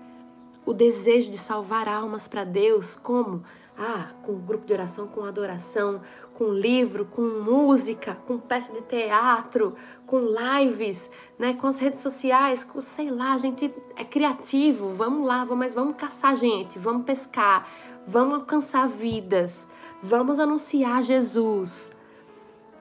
[0.67, 3.43] o desejo de salvar almas para Deus, como?
[3.77, 6.01] Ah, com grupo de oração, com adoração,
[6.35, 9.75] com livro, com música, com peça de teatro,
[10.07, 15.27] com lives, né, com as redes sociais, com sei lá, a gente é criativo, vamos
[15.27, 17.69] lá, mas vamos caçar gente, vamos pescar,
[18.07, 19.69] vamos alcançar vidas,
[20.03, 21.93] vamos anunciar Jesus.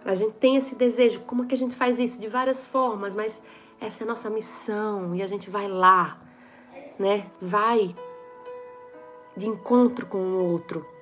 [0.03, 2.19] A gente tem esse desejo, como é que a gente faz isso?
[2.19, 3.41] De várias formas, mas
[3.79, 6.19] essa é a nossa missão e a gente vai lá,
[6.99, 7.27] né?
[7.41, 7.95] Vai
[9.35, 10.92] de encontro com o outro.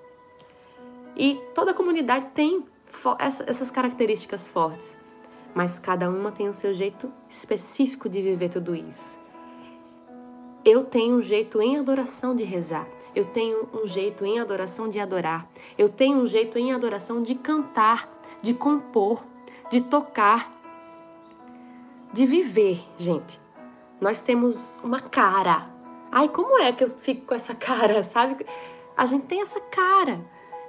[1.22, 2.66] E toda comunidade tem
[3.20, 4.98] essas características fortes,
[5.54, 9.20] mas cada uma tem o seu jeito específico de viver tudo isso.
[10.66, 15.00] Eu tenho um jeito em adoração de rezar, eu tenho um jeito em adoração de
[15.00, 18.10] adorar, eu tenho um jeito em adoração de cantar,
[18.42, 19.24] de compor,
[19.70, 20.52] de tocar,
[22.12, 23.40] de viver, gente.
[24.00, 25.70] Nós temos uma cara
[26.12, 28.44] Ai, como é que eu fico com essa cara, sabe?
[28.98, 30.20] A gente tem essa cara.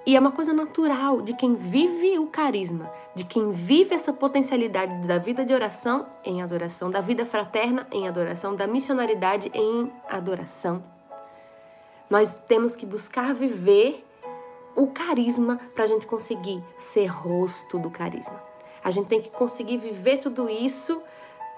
[0.05, 5.07] E é uma coisa natural de quem vive o carisma, de quem vive essa potencialidade
[5.07, 10.83] da vida de oração em adoração, da vida fraterna em adoração, da missionaridade em adoração.
[12.11, 14.05] Nós temos que buscar viver
[14.75, 18.43] o carisma para a gente conseguir ser rosto do carisma.
[18.83, 21.01] A gente tem que conseguir viver tudo isso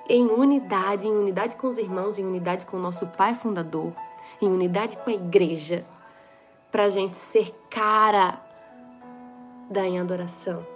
[0.07, 3.93] em unidade, em unidade com os irmãos, em unidade com o nosso Pai Fundador,
[4.41, 5.87] em unidade com a igreja,
[6.75, 8.45] para a gente ser cara
[9.71, 10.67] da em adoração.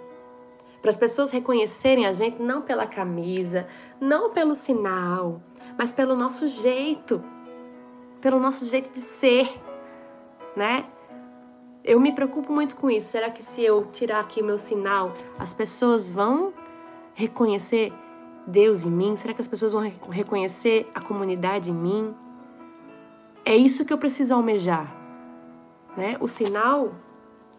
[0.81, 3.67] Para as pessoas reconhecerem a gente não pela camisa,
[3.99, 5.41] não pelo sinal,
[5.77, 7.21] mas pelo nosso jeito,
[8.21, 9.61] pelo nosso jeito de ser,
[10.55, 10.85] né?
[11.83, 13.09] Eu me preocupo muito com isso.
[13.09, 16.53] Será que se eu tirar aqui o meu sinal, as pessoas vão
[17.13, 17.91] reconhecer
[18.47, 19.17] Deus em mim?
[19.17, 22.15] Será que as pessoas vão reconhecer a comunidade em mim?
[23.43, 24.98] É isso que eu preciso almejar.
[25.99, 26.15] Né?
[26.21, 26.93] O sinal,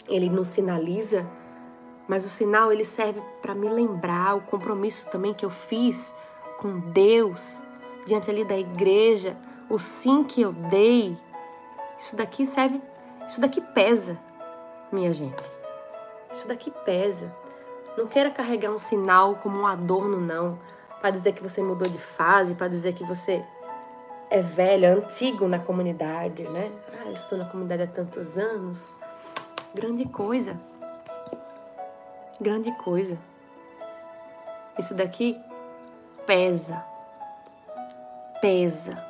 [0.09, 1.29] ele nos sinaliza,
[2.09, 6.15] mas o sinal ele serve para me lembrar o compromisso também que eu fiz
[6.59, 7.63] com Deus
[8.07, 9.37] diante ali da igreja,
[9.69, 11.19] o sim que eu dei.
[11.99, 12.81] Isso daqui serve,
[13.29, 14.19] isso daqui pesa,
[14.91, 15.51] minha gente.
[16.33, 17.31] Isso daqui pesa.
[17.95, 20.59] Não queira carregar um sinal como um adorno, não
[20.99, 23.45] para dizer que você mudou de fase, para dizer que você
[24.31, 26.71] é velho, antigo na comunidade, né?
[27.01, 28.99] Ah, eu estou na comunidade há tantos anos.
[29.75, 30.61] Grande coisa.
[32.39, 33.19] Grande coisa.
[34.79, 35.41] Isso daqui
[36.27, 36.85] pesa.
[38.43, 39.03] Pesa.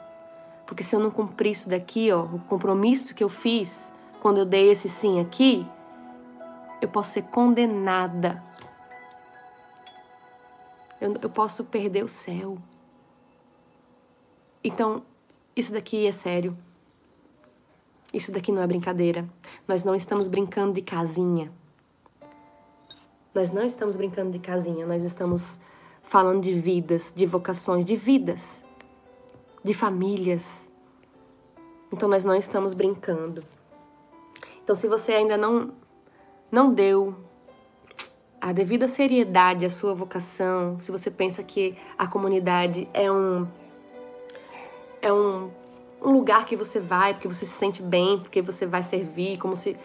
[0.65, 4.45] Porque se eu não cumprir isso daqui, ó, o compromisso que eu fiz quando eu
[4.45, 5.67] dei esse sim aqui,
[6.81, 8.41] eu posso ser condenada
[11.01, 12.59] eu, eu posso perder o céu.
[14.63, 15.03] Então,
[15.57, 16.57] isso daqui é sério.
[18.13, 19.29] Isso daqui não é brincadeira.
[19.67, 21.51] Nós não estamos brincando de casinha.
[23.33, 25.61] Nós não estamos brincando de casinha, nós estamos
[26.03, 28.65] falando de vidas, de vocações, de vidas,
[29.63, 30.69] de famílias.
[31.93, 33.45] Então nós não estamos brincando.
[34.65, 35.73] Então se você ainda não
[36.51, 37.15] não deu
[38.41, 43.47] a devida seriedade à sua vocação, se você pensa que a comunidade é um
[45.01, 45.51] é um,
[46.01, 49.77] lugar que você vai porque você se sente bem, porque você vai servir, como se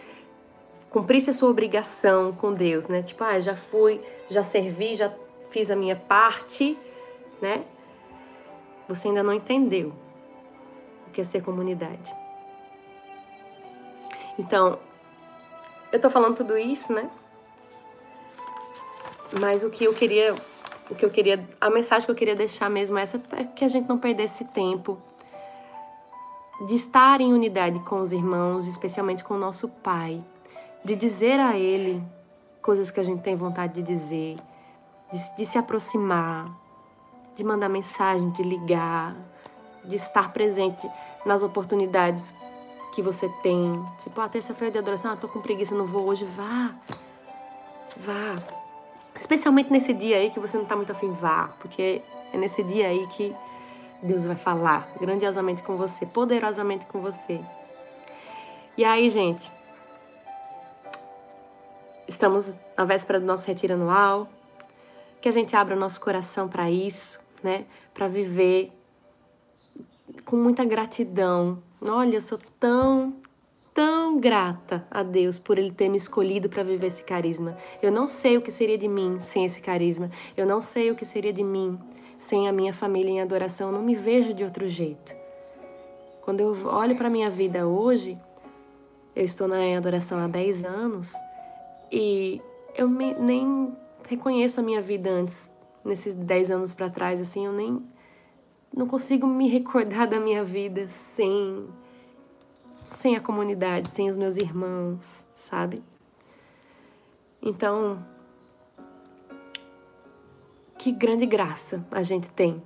[0.90, 3.02] cumprisse a sua obrigação com Deus, né?
[3.02, 5.12] Tipo, ah, já fui, já servi, já
[5.50, 6.78] fiz a minha parte,
[7.40, 7.64] né?
[8.88, 9.92] Você ainda não entendeu
[11.06, 12.14] o que é ser comunidade.
[14.38, 14.78] Então,
[15.92, 17.10] eu tô falando tudo isso, né?
[19.40, 20.34] Mas o que eu queria,
[20.88, 23.64] o que eu queria, a mensagem que eu queria deixar mesmo é essa é que
[23.64, 25.00] a gente não perdesse tempo
[26.60, 30.22] de estar em unidade com os irmãos, especialmente com o nosso Pai,
[30.84, 32.02] de dizer a Ele
[32.62, 34.36] coisas que a gente tem vontade de dizer,
[35.12, 36.50] de, de se aproximar,
[37.36, 39.14] de mandar mensagem, de ligar,
[39.84, 40.88] de estar presente
[41.24, 42.34] nas oportunidades
[42.92, 43.72] que você tem.
[44.02, 46.24] Tipo, ah, terça-feira de adoração, ah, tô com preguiça, não vou hoje.
[46.24, 46.74] Vá.
[47.98, 48.42] Vá.
[49.14, 51.50] Especialmente nesse dia aí que você não tá muito afim, vá.
[51.60, 52.02] Porque
[52.32, 53.34] é nesse dia aí que
[54.02, 57.40] Deus vai falar grandiosamente com você, poderosamente com você.
[58.76, 59.50] E aí, gente,
[62.08, 64.28] Estamos na véspera do nosso retiro anual.
[65.20, 67.64] Que a gente abra o nosso coração para isso, né?
[67.92, 68.70] Para viver
[70.24, 71.60] com muita gratidão.
[71.80, 73.16] Olha, eu sou tão,
[73.74, 77.56] tão grata a Deus por Ele ter me escolhido para viver esse carisma.
[77.82, 80.10] Eu não sei o que seria de mim sem esse carisma.
[80.36, 81.76] Eu não sei o que seria de mim
[82.18, 83.70] sem a minha família em adoração.
[83.72, 85.14] Não me vejo de outro jeito.
[86.22, 88.18] Quando eu olho para minha vida hoje,
[89.14, 91.14] eu estou na adoração há 10 anos
[91.90, 92.42] e
[92.74, 93.72] eu me, nem
[94.08, 95.52] reconheço a minha vida antes,
[95.84, 97.82] nesses 10 anos para trás, assim, eu nem
[98.74, 101.66] não consigo me recordar da minha vida sem
[102.84, 105.82] sem a comunidade, sem os meus irmãos, sabe?
[107.42, 107.98] Então,
[110.86, 112.62] que grande graça a gente tem.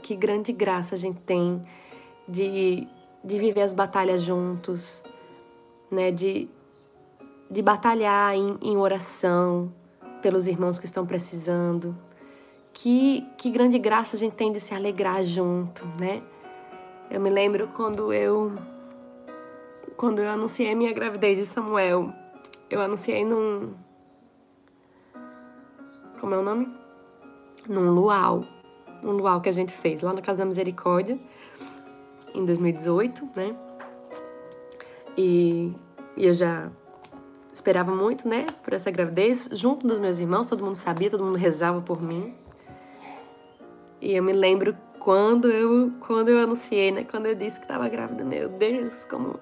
[0.00, 1.60] Que grande graça a gente tem
[2.28, 2.86] de,
[3.24, 5.02] de viver as batalhas juntos,
[5.90, 6.12] né?
[6.12, 6.48] De,
[7.50, 9.74] de batalhar em, em oração
[10.22, 11.98] pelos irmãos que estão precisando.
[12.72, 16.22] Que, que grande graça a gente tem de se alegrar junto, né?
[17.10, 18.52] Eu me lembro quando eu
[19.96, 22.12] quando eu anunciei minha gravidez de Samuel,
[22.70, 23.74] eu anunciei num
[26.20, 26.85] como é o nome?
[27.68, 28.44] Num luau,
[29.02, 31.18] um luau que a gente fez lá na Casa da Misericórdia
[32.34, 33.56] em 2018, né?
[35.16, 35.72] E,
[36.16, 36.70] e eu já
[37.52, 41.36] esperava muito, né, por essa gravidez, junto dos meus irmãos, todo mundo sabia, todo mundo
[41.36, 42.34] rezava por mim.
[44.00, 47.88] E eu me lembro quando eu quando eu anunciei, né, quando eu disse que estava
[47.88, 49.40] grávida, meu Deus, como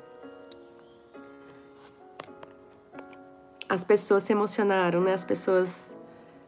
[3.69, 5.13] as pessoas se emocionaram, né?
[5.13, 5.93] As pessoas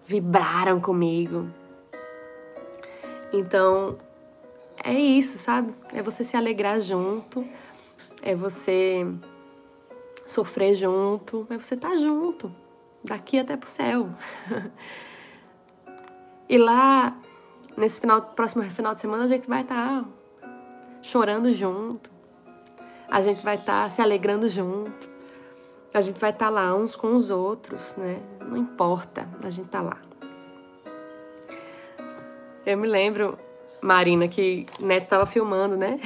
[0.07, 1.49] vibraram comigo.
[3.33, 3.99] Então,
[4.83, 5.75] é isso, sabe?
[5.93, 7.47] É você se alegrar junto,
[8.23, 9.07] é você
[10.27, 12.53] sofrer junto, mas você tá junto,
[13.03, 14.09] daqui até pro céu.
[16.49, 17.17] e lá,
[17.77, 20.09] nesse final, próximo final de semana, a gente vai estar tá
[21.03, 22.11] chorando junto,
[23.09, 25.09] a gente vai estar tá se alegrando junto,
[25.95, 28.21] a gente vai estar tá lá uns com os outros, né?
[28.41, 29.97] Não importa, a gente tá lá.
[32.67, 33.39] Eu me lembro,
[33.81, 36.01] Marina, que Neto tava filmando, né?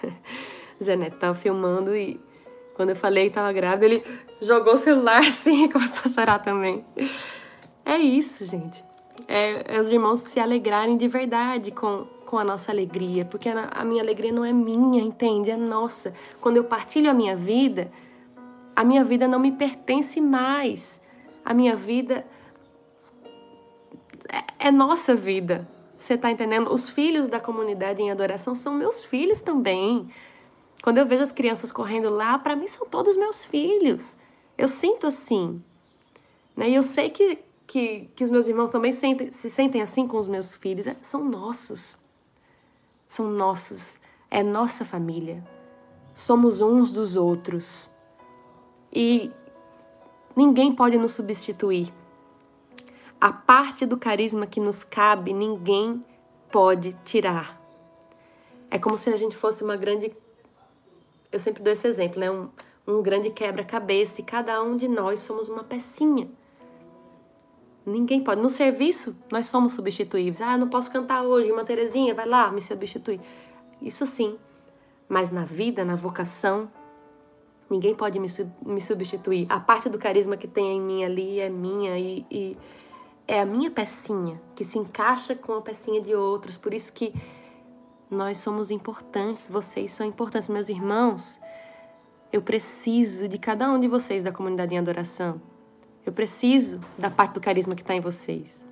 [0.80, 2.20] Zé Neto tava filmando e
[2.76, 4.04] quando eu falei que tava grávida, ele
[4.40, 6.84] jogou o celular assim e começou a chorar também.
[7.84, 8.84] É isso, gente.
[9.26, 13.70] É, é os irmãos se alegrarem de verdade com, com a nossa alegria, porque a,
[13.74, 15.50] a minha alegria não é minha, entende?
[15.50, 16.14] É nossa.
[16.40, 17.90] Quando eu partilho a minha vida,
[18.76, 21.00] a minha vida não me pertence mais.
[21.44, 22.24] A minha vida
[24.28, 25.73] é, é nossa vida.
[26.04, 26.70] Você tá entendendo?
[26.70, 30.06] Os filhos da comunidade em adoração são meus filhos também.
[30.82, 34.14] Quando eu vejo as crianças correndo lá, para mim são todos meus filhos.
[34.58, 35.64] Eu sinto assim.
[36.54, 36.68] Né?
[36.68, 40.18] E eu sei que, que, que os meus irmãos também sentem, se sentem assim com
[40.18, 40.86] os meus filhos.
[40.86, 41.98] É, são nossos.
[43.08, 43.98] São nossos.
[44.30, 45.42] É nossa família.
[46.14, 47.90] Somos uns dos outros.
[48.92, 49.32] E
[50.36, 51.90] ninguém pode nos substituir.
[53.24, 56.04] A parte do carisma que nos cabe, ninguém
[56.52, 57.58] pode tirar.
[58.70, 60.14] É como se a gente fosse uma grande
[61.32, 62.30] eu sempre dou esse exemplo, né?
[62.30, 62.50] Um,
[62.86, 66.28] um grande quebra-cabeça e cada um de nós somos uma pecinha.
[67.86, 68.42] Ninguém pode.
[68.42, 70.42] No serviço, nós somos substituíveis.
[70.42, 73.18] Ah, eu não posso cantar hoje, uma Terezinha, vai lá, me substitui.
[73.80, 74.38] Isso sim.
[75.08, 76.70] Mas na vida, na vocação,
[77.70, 78.28] ninguém pode me,
[78.60, 79.46] me substituir.
[79.48, 82.58] A parte do carisma que tem em mim ali é minha e, e
[83.26, 86.56] é a minha pecinha que se encaixa com a pecinha de outros.
[86.56, 87.14] Por isso que
[88.10, 91.40] nós somos importantes, vocês são importantes, meus irmãos.
[92.32, 95.40] Eu preciso de cada um de vocês da comunidade em adoração.
[96.04, 98.62] Eu preciso da parte do carisma que está em vocês.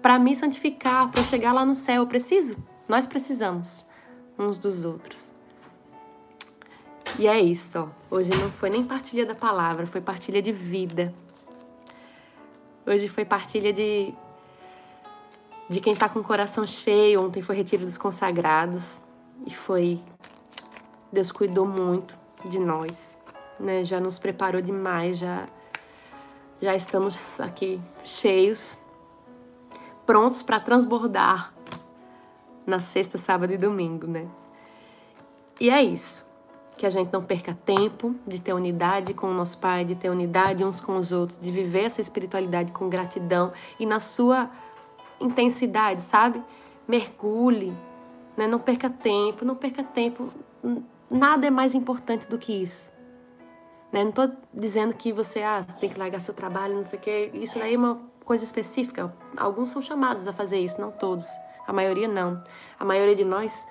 [0.00, 2.56] Para me santificar, para chegar lá no céu, eu preciso.
[2.88, 3.84] Nós precisamos
[4.38, 5.32] uns dos outros.
[7.18, 8.14] E é isso, ó.
[8.14, 11.12] Hoje não foi nem partilha da palavra, foi partilha de vida.
[12.86, 14.14] Hoje foi partilha de
[15.68, 17.24] de quem está com o coração cheio.
[17.24, 19.00] Ontem foi retiro dos consagrados
[19.44, 20.00] e foi
[21.12, 23.18] Deus cuidou muito de nós,
[23.58, 23.84] né?
[23.84, 25.48] Já nos preparou demais, já
[26.60, 28.78] já estamos aqui cheios,
[30.06, 31.52] prontos para transbordar
[32.66, 34.28] na sexta, sábado e domingo, né?
[35.60, 36.25] E é isso.
[36.76, 40.10] Que a gente não perca tempo de ter unidade com o nosso Pai, de ter
[40.10, 44.50] unidade uns com os outros, de viver essa espiritualidade com gratidão e na sua
[45.20, 46.42] intensidade, sabe?
[46.86, 47.76] Mergulhe,
[48.36, 48.46] né?
[48.46, 50.30] não perca tempo, não perca tempo.
[51.10, 52.92] Nada é mais importante do que isso.
[53.92, 54.02] Né?
[54.02, 57.30] Não estou dizendo que você, ah, tem que largar seu trabalho, não sei o quê.
[57.34, 59.14] Isso daí é uma coisa específica.
[59.36, 61.26] Alguns são chamados a fazer isso, não todos.
[61.66, 62.42] A maioria não.
[62.78, 63.66] A maioria de nós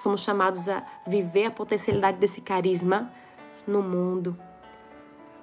[0.00, 3.12] somos chamados a viver a potencialidade desse carisma
[3.66, 4.36] no mundo,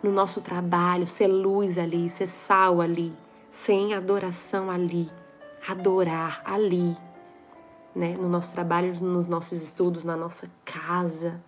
[0.01, 3.13] no nosso trabalho, ser luz ali, ser sal ali,
[3.49, 5.09] sem adoração ali
[5.67, 6.95] adorar ali,
[7.93, 8.15] né?
[8.17, 11.43] No nosso trabalho, nos nossos estudos, na nossa casa,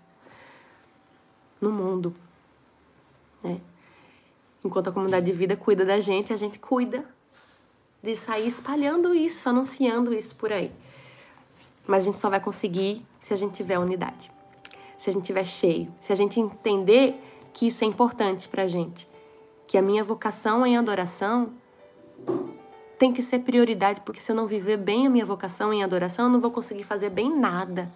[1.61, 2.13] no mundo,
[3.41, 3.61] né?
[4.63, 7.05] Enquanto a comunidade de vida cuida da gente, a gente cuida
[8.03, 10.71] de sair espalhando isso, anunciando isso por aí.
[11.89, 14.31] Mas a gente só vai conseguir se a gente tiver unidade,
[14.95, 17.19] se a gente tiver cheio, se a gente entender
[17.51, 19.09] que isso é importante pra gente,
[19.65, 21.49] que a minha vocação em adoração
[22.99, 26.25] tem que ser prioridade, porque se eu não viver bem a minha vocação em adoração,
[26.25, 27.91] eu não vou conseguir fazer bem nada.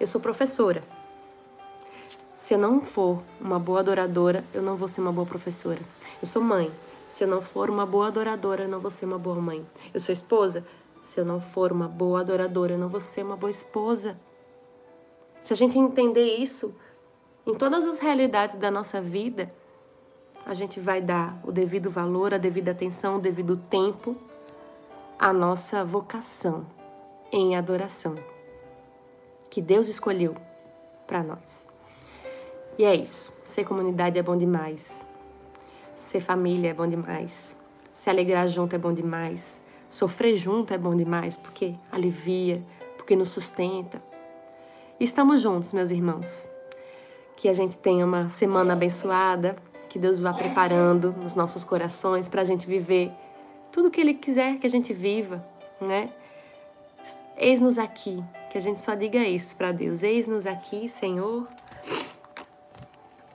[0.00, 0.82] Eu sou professora.
[2.34, 5.80] Se eu não for uma boa adoradora, eu não vou ser uma boa professora.
[6.20, 6.68] Eu sou mãe.
[7.08, 9.64] Se eu não for uma boa adoradora, eu não vou ser uma boa mãe.
[9.94, 10.64] Eu sou esposa.
[11.02, 14.18] Se eu não for uma boa adoradora, eu não vou ser uma boa esposa.
[15.42, 16.74] Se a gente entender isso
[17.46, 19.52] em todas as realidades da nossa vida,
[20.44, 24.16] a gente vai dar o devido valor, a devida atenção, o devido tempo
[25.18, 26.66] à nossa vocação
[27.32, 28.14] em adoração
[29.50, 30.36] que Deus escolheu
[31.06, 31.66] para nós.
[32.78, 33.32] E é isso.
[33.44, 35.04] Ser comunidade é bom demais.
[35.96, 37.54] Ser família é bom demais.
[37.92, 39.60] Se alegrar junto é bom demais.
[39.90, 42.62] Sofrer junto é bom demais porque alivia,
[42.96, 44.00] porque nos sustenta.
[45.00, 46.46] estamos juntos, meus irmãos.
[47.36, 49.56] Que a gente tenha uma semana abençoada,
[49.88, 53.10] que Deus vá preparando nos nossos corações para a gente viver
[53.72, 55.44] tudo que Ele quiser que a gente viva,
[55.80, 56.08] né?
[57.36, 61.48] Eis-nos aqui, que a gente só diga isso para Deus: Eis-nos aqui, Senhor.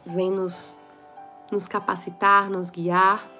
[0.05, 0.77] Vem nos,
[1.51, 3.34] nos capacitar, nos guiar.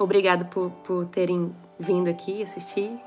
[0.00, 2.98] Obrigado por, por terem vindo aqui assistir.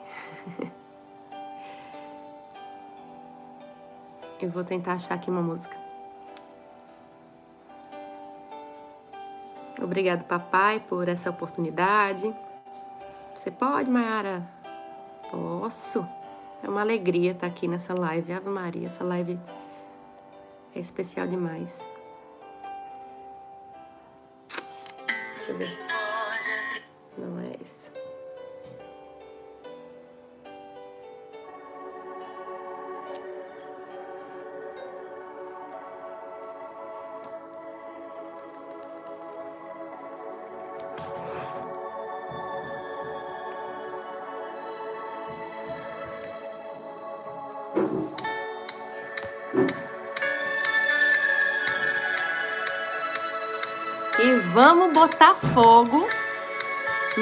[4.40, 5.76] Eu vou tentar achar aqui uma música.
[9.82, 12.32] Obrigado, papai, por essa oportunidade.
[13.36, 14.48] Você pode, Mayara?
[15.32, 16.08] Posso.
[16.62, 18.32] É uma alegria estar aqui nessa live.
[18.34, 19.40] Ave Maria, essa live
[20.76, 21.84] é especial demais.
[25.38, 26.03] Deixa eu ver.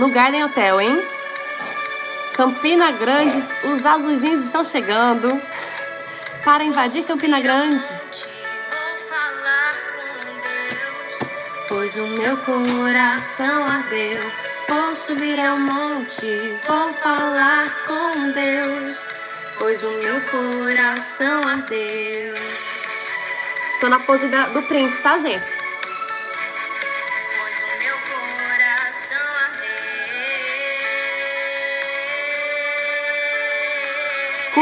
[0.01, 1.07] No Garden Hotel, hein?
[2.33, 3.37] Campina Grande,
[3.71, 5.39] os azulzinhos estão chegando
[6.43, 7.79] para invadir Campina Grande.
[11.67, 14.19] Pois o meu coração ardeu.
[14.67, 19.05] Vou subir ao monte, vou falar com Deus.
[19.59, 22.33] Pois o meu coração ardeu.
[23.79, 25.70] Tô na pose da, do print, tá, gente?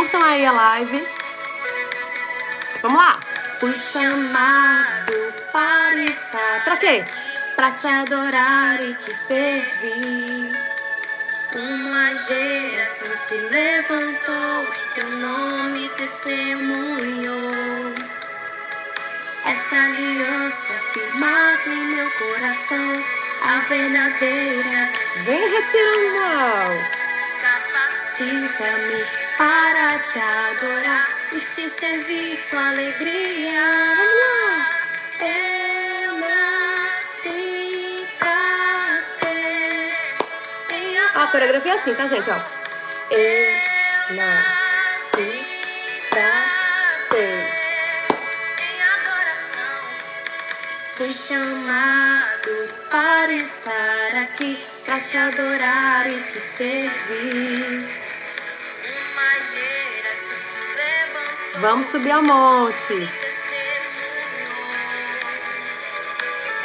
[0.08, 1.08] Terminar aí a live.
[2.82, 3.20] Vamos lá.
[3.60, 6.64] Fui chamado para estar.
[6.64, 7.04] Pra quê?
[7.56, 10.52] Pra te adorar e te servir.
[11.54, 17.94] Uma geração se levantou em teu nome testemunhou.
[19.46, 23.04] Esta aliança firmada em meu coração,
[23.42, 24.92] a verdadeira
[25.24, 26.70] Vem retirando mal.
[27.42, 29.04] capacita-me
[29.40, 33.62] para te adorar e te servir com alegria.
[35.22, 39.94] Eu nasci pra ser
[40.72, 42.30] em A coreografia é assim, tá, gente?
[42.30, 42.38] Ó.
[43.12, 45.46] Eu nasci
[46.10, 47.48] pra ser
[48.60, 49.82] em adoração.
[50.98, 58.09] Fui chamado para estar aqui, pra te adorar e te servir.
[61.62, 63.10] Vamos subir ao monte.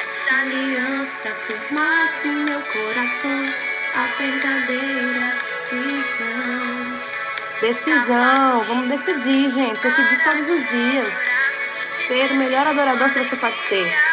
[0.00, 3.44] Esta aliança firmada em meu coração,
[3.96, 7.00] a verdadeira decisão.
[7.60, 8.64] Decisão.
[8.66, 9.80] Vamos decidir, gente.
[9.80, 11.14] Decidir todos os dias.
[12.06, 14.03] Ser o melhor adorador que você pode ser.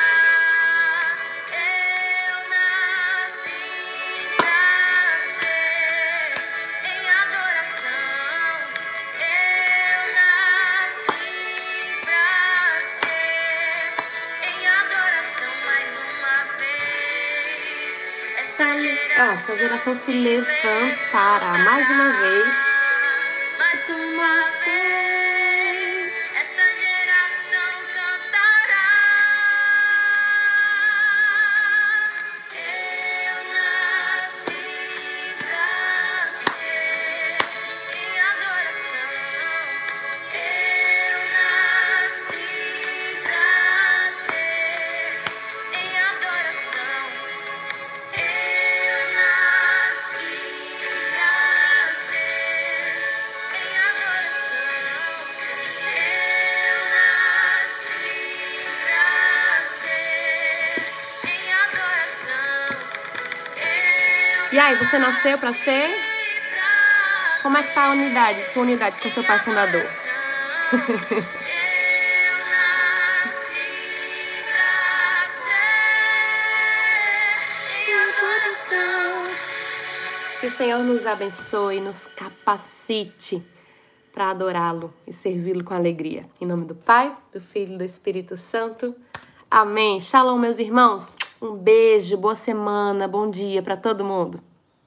[19.21, 22.55] Ó, essa geração se levantará mais uma vez.
[23.59, 24.33] mais uma
[24.65, 24.80] vez,
[64.71, 65.89] Aí, você nasceu pra ser?
[67.43, 69.81] Como é que tá a unidade, sua unidade com seu pai fundador?
[80.39, 83.45] Que o Senhor nos abençoe, nos capacite
[84.13, 86.25] para adorá-lo e servi-lo com alegria.
[86.39, 88.95] Em nome do Pai, do Filho e do Espírito Santo.
[89.49, 89.99] Amém.
[89.99, 91.11] Shalom, meus irmãos.
[91.41, 94.50] Um beijo, boa semana, bom dia para todo mundo.